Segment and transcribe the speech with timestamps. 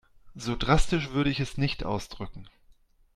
[0.33, 2.49] So drastisch würde ich es nicht ausdrücken.